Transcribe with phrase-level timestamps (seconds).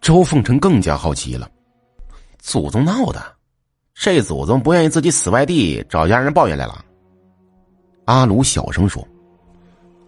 [0.00, 1.48] 周凤臣更加好奇了，
[2.38, 3.22] 祖宗闹的，
[3.94, 6.84] 这祖宗不愿意自己死外地找家人抱怨来了。
[8.06, 9.06] 阿鲁小声说：“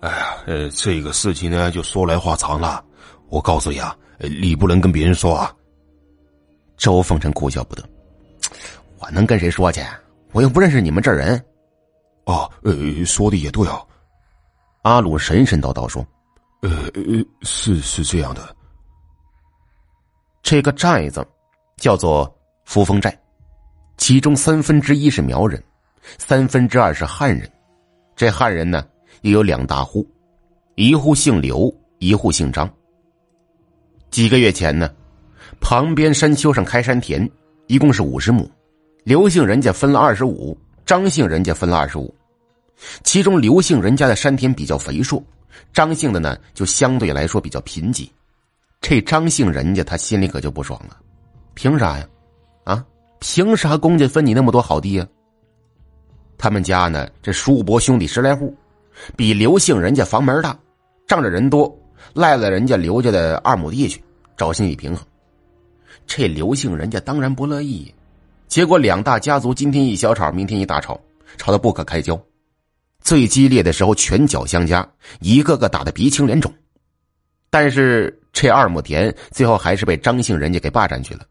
[0.00, 2.82] 哎呀，呃，这个事情呢，就说来话长了。
[3.28, 3.96] 我告诉你啊，
[4.40, 5.52] 你不能跟别人说啊。”
[6.78, 7.82] 周凤臣哭笑不得
[9.00, 9.82] ：“我能跟谁说去？
[10.32, 11.44] 我又不认识你们这人。”
[12.26, 13.82] 哦，呃，说的也对啊。
[14.82, 16.06] 阿鲁神神叨叨说
[16.62, 16.70] ：“呃，
[17.42, 18.56] 是是这样的。”
[20.42, 21.26] 这个寨子
[21.76, 22.32] 叫做
[22.64, 23.16] 扶风寨，
[23.96, 25.62] 其中三分之一是苗人，
[26.18, 27.50] 三分之二是汉人。
[28.16, 28.84] 这汉人呢，
[29.22, 30.06] 也有两大户，
[30.74, 32.68] 一户姓刘，一户姓张。
[34.10, 34.90] 几个月前呢，
[35.60, 37.28] 旁边山丘上开山田，
[37.66, 38.50] 一共是五十亩，
[39.04, 42.12] 刘姓人家分了二十五，张姓人家分了二十五。
[43.04, 45.22] 其中刘姓人家的山田比较肥硕，
[45.72, 48.08] 张姓的呢就相对来说比较贫瘠。
[48.80, 50.96] 这张姓人家他心里可就不爽了，
[51.54, 52.08] 凭啥呀？
[52.64, 52.84] 啊，
[53.20, 55.06] 凭啥公家分你那么多好地呀？
[56.38, 58.56] 他们家呢，这叔伯兄弟十来户，
[59.16, 60.58] 比刘姓人家房门大，
[61.06, 61.72] 仗着人多，
[62.14, 64.02] 赖了人家刘家的二亩地去，
[64.36, 65.06] 找心理平衡。
[66.06, 67.94] 这刘姓人家当然不乐意，
[68.48, 70.98] 结果两大家族今天一小吵，明天一大吵，
[71.36, 72.20] 吵得不可开交。
[73.02, 74.88] 最激烈的时候，拳脚相加，
[75.20, 76.52] 一个个打得鼻青脸肿。
[77.50, 78.16] 但是。
[78.32, 81.26] 这二亩田最后还是被张姓人家给霸占去了。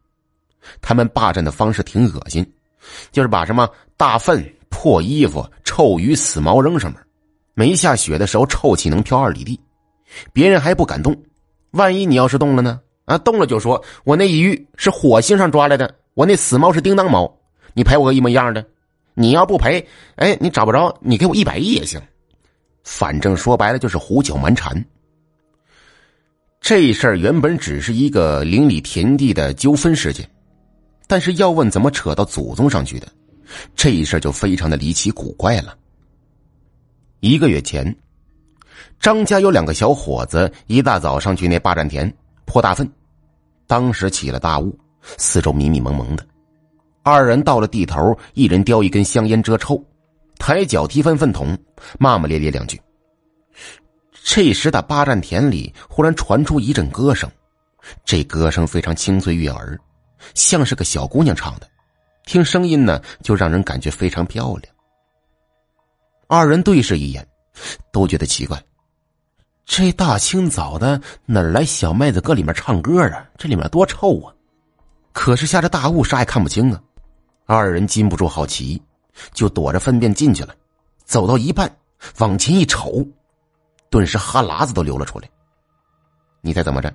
[0.82, 2.46] 他们霸占的方式挺恶心，
[3.10, 7.00] 就是把什么大粪、破衣服、臭鱼、死毛扔上面。
[7.54, 9.58] 没下雪的时候，臭气能飘二里地，
[10.30, 11.16] 别人还不敢动。
[11.70, 12.78] 万一你要是动了呢？
[13.06, 17.34] 啊，动了就说我那鱼是火星上抓来的，我那死猫是叮当猫，
[17.72, 18.62] 你赔我个一模一样的。
[19.14, 19.84] 你要不赔，
[20.16, 21.98] 哎，你找不着，你给我一百亿也行。
[22.84, 24.84] 反正说白了就是胡搅蛮缠。
[26.70, 30.24] 这事儿原本只是一个邻里田地的纠纷事件，
[31.08, 33.08] 但是要问怎么扯到祖宗上去的，
[33.74, 35.76] 这事儿就非常的离奇古怪了。
[37.18, 37.92] 一个月前，
[39.00, 42.08] 张家有两个小伙子一大早上去那霸占田
[42.44, 42.88] 泼大粪，
[43.66, 44.78] 当时起了大雾，
[45.18, 46.24] 四周迷迷蒙蒙的。
[47.02, 49.84] 二人到了地头，一人叼一根香烟遮臭，
[50.38, 51.58] 抬脚踢翻粪桶，
[51.98, 52.80] 骂骂咧咧两句。
[54.22, 57.30] 这时的八占田里忽然传出一阵歌声，
[58.04, 59.78] 这歌声非常清脆悦耳，
[60.34, 61.68] 像是个小姑娘唱的。
[62.26, 64.74] 听声音呢，就让人感觉非常漂亮。
[66.28, 67.26] 二人对视一眼，
[67.90, 68.62] 都觉得奇怪：
[69.64, 73.28] 这大清早的哪来小妹子搁里面唱歌啊？
[73.36, 74.32] 这里面多臭啊！
[75.12, 76.80] 可是下着大雾，啥也看不清啊。
[77.46, 78.80] 二人禁不住好奇，
[79.32, 80.54] 就躲着粪便进去了。
[81.04, 81.74] 走到一半，
[82.18, 83.04] 往前一瞅。
[83.90, 85.28] 顿时哈喇子都流了出来。
[86.40, 86.94] 你猜怎么着？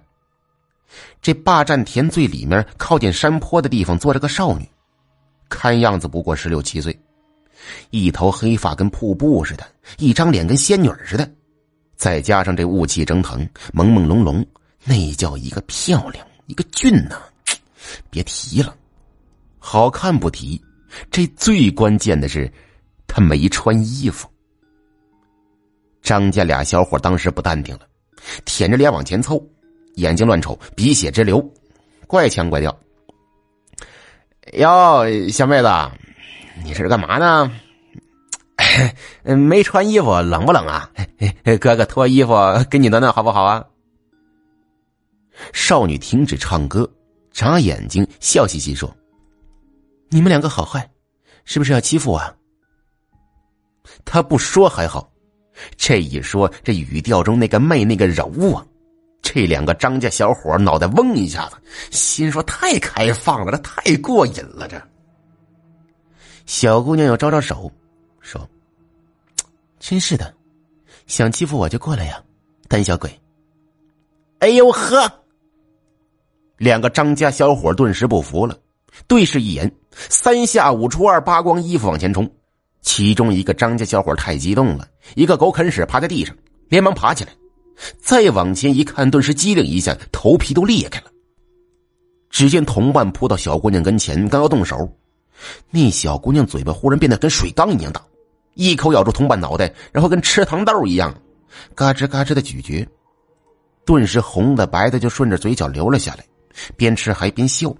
[1.21, 4.67] 这霸占田最里面靠近山坡的地方坐着个少女，
[5.49, 6.97] 看样子不过十六七岁，
[7.89, 9.67] 一头黑发跟瀑布似的，
[9.97, 11.29] 一张脸跟仙女似的，
[11.95, 14.45] 再加上这雾气蒸腾，朦朦胧胧，
[14.83, 17.21] 那叫一个漂亮，一个俊呐！
[18.09, 18.75] 别提了，
[19.59, 20.63] 好看不提，
[21.11, 22.51] 这最关键的是，
[23.07, 24.29] 她没穿衣服。
[26.05, 27.87] 张家俩小伙当时不淡定了，
[28.45, 29.43] 舔着脸往前凑，
[29.95, 31.43] 眼睛乱瞅，鼻血直流，
[32.05, 32.79] 怪腔怪调。
[34.53, 35.67] 哟，小妹子，
[36.63, 37.51] 你是干嘛呢？
[39.35, 40.87] 没穿衣服，冷不冷啊？
[41.59, 42.35] 哥哥脱衣服
[42.69, 43.65] 给你暖暖好不好啊？
[45.53, 46.87] 少女停止唱歌，
[47.31, 48.95] 眨眼睛，笑嘻嘻说
[50.09, 50.87] ：“你们两个好坏，
[51.45, 52.31] 是不是要欺负我？”啊
[54.03, 55.11] 他不说还好。
[55.77, 58.65] 这一说，这语调中那个媚，那个柔啊，
[59.21, 61.55] 这两个张家小伙脑袋嗡一下子，
[61.91, 64.67] 心说太开放了，这太过瘾了。
[64.67, 64.81] 这
[66.45, 67.71] 小姑娘又招招手，
[68.19, 68.47] 说
[69.79, 70.33] ：“真是的，
[71.07, 72.21] 想欺负我就过来呀，
[72.67, 73.09] 胆小鬼。”
[74.39, 75.11] 哎呦呵！
[76.57, 78.57] 两个张家小伙顿时不服了，
[79.07, 82.29] 对视一眼，三下五除二，扒光衣服往前冲。
[82.85, 86.33] 其中一个张家小伙太激动了，一个狗啃屎趴在地上，
[86.69, 87.31] 连忙爬起来，
[87.99, 91.07] 再往前一看，顿时机灵一下，头皮都裂开了。
[92.29, 94.77] 只见同伴扑到小姑娘跟前，刚要动手，
[95.71, 98.05] 那小姑娘嘴巴忽然变得跟水缸一样大，
[98.53, 101.13] 一口咬住同伴脑袋，然后跟吃糖豆一样，
[101.73, 102.87] 嘎吱嘎吱的咀嚼，
[103.83, 106.23] 顿时红的白的就顺着嘴角流了下来，
[106.77, 107.75] 边吃还边笑，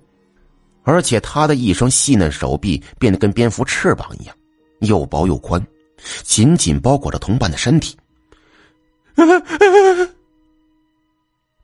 [0.84, 4.36] 而且她的一双细嫩手臂变得跟蝙蝠翅膀一样。
[4.86, 5.66] 又薄又宽，
[6.24, 7.98] 紧紧包裹着同伴的身体。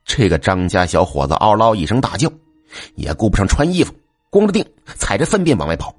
[0.04, 2.30] 这个张家小伙子嗷嗷一声大叫，
[2.96, 3.94] 也顾不上穿衣服，
[4.30, 4.66] 光着腚
[4.96, 5.94] 踩着粪便往外跑。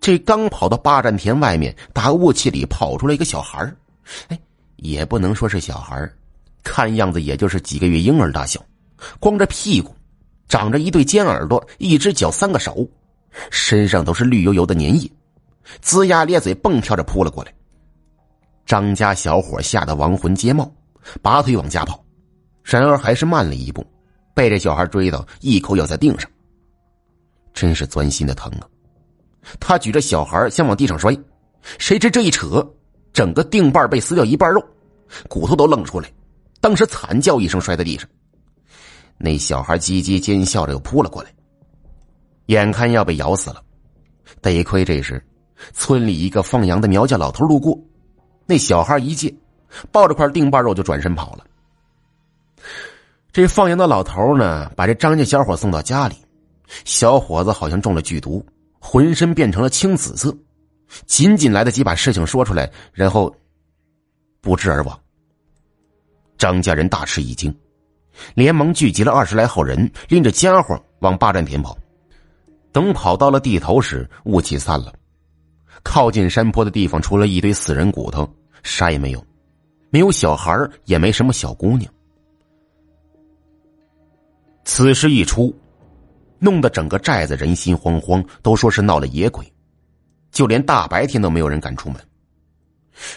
[0.00, 3.70] 这刚跑到霸占田外面，打雾气里跑出来一个小孩
[4.28, 4.40] 哎，
[4.76, 6.10] 也不能说是小孩
[6.62, 8.64] 看样子也就是几个月婴儿大小，
[9.18, 9.94] 光着屁股，
[10.48, 12.88] 长着一对尖耳朵，一只脚，三个手，
[13.50, 15.10] 身上都是绿油油的粘液，
[15.82, 17.52] 龇牙咧嘴，蹦跳着扑了过来。
[18.66, 20.72] 张家小伙吓得亡魂皆冒，
[21.22, 22.04] 拔腿往家跑，
[22.62, 23.84] 然而还是慢了一步，
[24.34, 26.30] 被这小孩追到，一口咬在腚上。
[27.52, 28.68] 真是钻心的疼啊！
[29.58, 31.16] 他举着小孩想往地上摔，
[31.78, 32.64] 谁知这一扯，
[33.12, 34.64] 整个腚瓣被撕掉一半肉，
[35.28, 36.08] 骨头都愣出来，
[36.60, 38.08] 当时惨叫一声摔在地上。
[39.18, 41.30] 那小孩叽叽尖笑着又扑了过来，
[42.46, 43.62] 眼看要被咬死了，
[44.40, 45.22] 得亏这时
[45.72, 47.78] 村里一个放羊的苗家老头路过。
[48.46, 49.34] 那小孩一见，
[49.92, 51.44] 抱着块腚瓣肉就转身跑了。
[53.32, 56.16] 这放羊的老头呢，把这张家小伙送到家里，
[56.84, 58.44] 小伙子好像中了剧毒，
[58.80, 60.36] 浑身变成了青紫色，
[61.06, 63.32] 仅仅来得及把事情说出来，然后
[64.40, 64.98] 不治而亡。
[66.36, 67.54] 张家人大吃一惊，
[68.34, 71.78] 连忙聚集了二十来号人，拎着家伙往霸占田跑。
[72.72, 74.92] 等跑到了地头时，雾气散了，
[75.82, 78.28] 靠近山坡的地方，除了一堆死人骨头。
[78.62, 79.26] 啥也没有，
[79.88, 80.54] 没有小孩
[80.84, 81.90] 也没什么小姑娘。
[84.66, 85.50] 此事一出，
[86.38, 89.50] 弄得整个寨子人心惶惶，都说是闹了野鬼，
[90.30, 91.98] 就连大白天都没有人敢出门。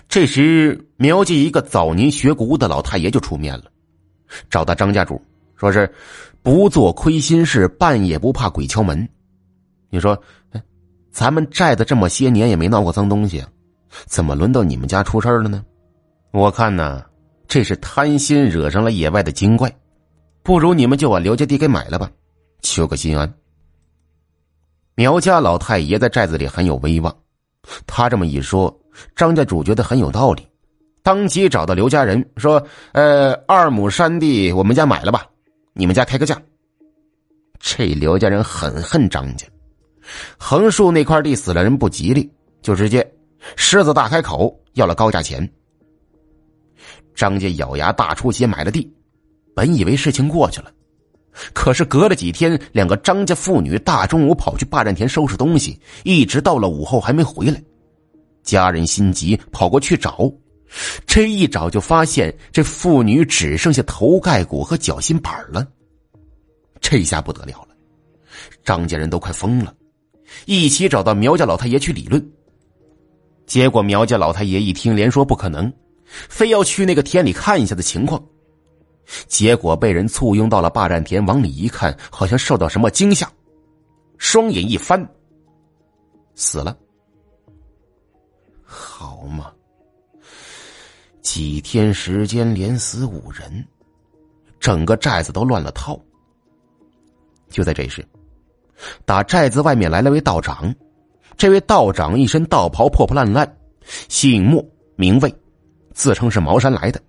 [0.07, 3.65] 这时，苗家一个早年学古的老太爷就出面了，
[4.50, 5.21] 找到张家主，
[5.57, 5.94] 说是
[6.42, 9.06] 不做亏心事，半夜不怕鬼敲门。
[9.89, 10.18] 你说，
[11.13, 13.42] 咱们寨子这么些年也没闹过脏东西。
[14.07, 15.63] 怎么轮到你们家出事了呢？
[16.31, 17.06] 我看呢，
[17.48, 19.71] 这是贪心惹上了野外的精怪，
[20.42, 22.10] 不如你们就把刘家地给买了吧，
[22.63, 23.31] 求个心安。
[24.95, 27.15] 苗家老太爷在寨子里很有威望，
[27.86, 28.75] 他这么一说，
[29.15, 30.48] 张家主觉得很有道理，
[31.04, 35.27] 当即找到刘家人说：“呃，二亩山地我们家买了吧，
[35.74, 36.42] 你们家开个价。”
[37.62, 39.45] 这刘家人很恨张家，
[40.38, 42.30] 横竖那块地死了人不吉利，
[42.62, 43.06] 就直接。
[43.56, 45.48] 狮子大开口，要了高价钱。
[47.14, 48.92] 张家咬牙大出血买了地，
[49.54, 50.72] 本以为事情过去了，
[51.54, 57.62] 可是隔了几天，两个张家妇女大中午跑去霸占田收拾东西，一直到了午后还没回来。
[58.44, 60.32] 家人心急，跑过去找，
[61.06, 65.68] 这一找就发现这妇女只剩下头盖骨和脚心板了。
[66.82, 67.76] 这下不得了了，
[68.64, 69.74] 张家人都快疯了，
[70.46, 72.32] 一起找到苗家老太爷去理论。
[73.46, 75.72] 结果苗家老太爷一听，连说不可能，
[76.06, 78.24] 非要去那个田里看一下的情况。
[79.28, 83.30] 结果被人簇拥到了霸占田，往里一看，好像受到什么惊吓，
[84.18, 85.06] 双眼一翻，
[86.36, 86.78] 死了。
[88.64, 89.52] 好嘛，
[91.22, 93.64] 几天时间连死五人，
[94.60, 96.00] 整个寨子都乱了套。
[97.50, 98.04] 就在这时，
[99.06, 100.74] 打寨子外面来了位道长。
[101.36, 103.58] 这位道长一身道袍破破烂烂，
[104.08, 104.64] 姓莫
[104.96, 105.34] 名魏，
[105.94, 107.02] 自称是茅山来的，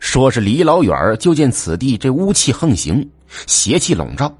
[0.00, 3.08] 说是离老远就见此地这污气横行，
[3.46, 4.32] 邪气笼罩，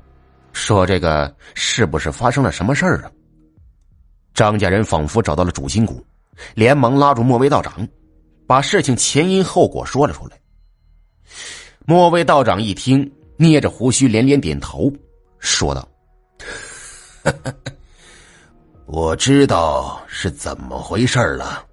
[0.53, 3.11] 说这个是不是发生了什么事儿啊？
[4.35, 6.05] 张家人仿佛找到了主心骨，
[6.55, 7.87] 连忙拉住莫威道长，
[8.47, 10.37] 把事情前因后果说了出来。
[11.87, 14.93] 莫威道长一听，捏着胡须连连点头，
[15.39, 15.87] 说道。
[18.87, 21.70] 我知道是怎么回事了。